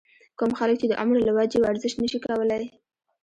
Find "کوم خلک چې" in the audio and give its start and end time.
0.37-0.87